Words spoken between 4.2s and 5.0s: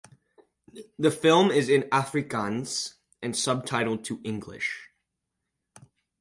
English.